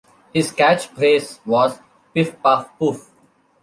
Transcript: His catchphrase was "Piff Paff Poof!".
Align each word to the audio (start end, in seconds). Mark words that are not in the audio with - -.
His 0.33 0.51
catchphrase 0.51 1.45
was 1.45 1.77
"Piff 2.11 2.41
Paff 2.41 2.75
Poof!". 2.79 3.11